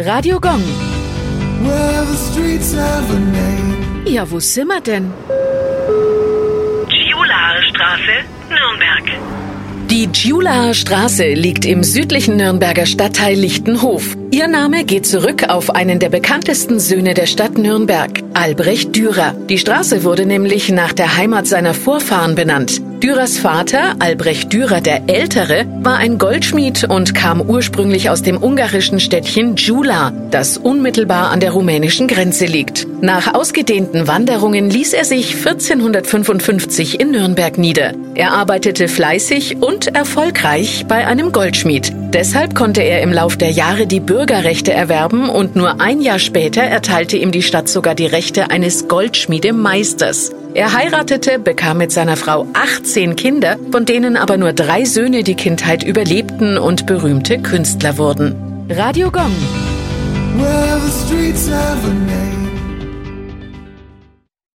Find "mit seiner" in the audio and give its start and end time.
51.76-52.16